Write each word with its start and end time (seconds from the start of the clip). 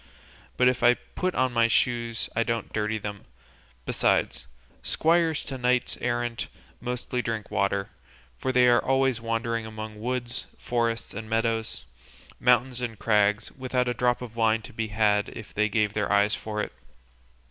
But 0.57 0.67
if 0.67 0.81
I 0.81 0.95
put 0.95 1.35
on 1.35 1.53
my 1.53 1.67
shoes 1.67 2.27
I 2.35 2.41
don't 2.41 2.73
dirty 2.73 2.97
them; 2.97 3.25
besides, 3.85 4.47
squires 4.81 5.43
to 5.43 5.59
knights 5.59 5.95
errant 6.01 6.47
mostly 6.79 7.21
drink 7.21 7.51
water, 7.51 7.91
for 8.35 8.51
they 8.51 8.67
are 8.67 8.83
always 8.83 9.21
wandering 9.21 9.67
among 9.67 10.01
woods, 10.01 10.47
forests 10.57 11.13
and 11.13 11.29
meadows, 11.29 11.85
mountains 12.39 12.81
and 12.81 12.97
crags, 12.97 13.51
without 13.51 13.87
a 13.87 13.93
drop 13.93 14.23
of 14.23 14.35
wine 14.35 14.63
to 14.63 14.73
be 14.73 14.87
had 14.87 15.29
if 15.29 15.53
they 15.53 15.69
gave 15.69 15.93
their 15.93 16.11
eyes 16.11 16.33
for 16.33 16.63
it." 16.63 16.73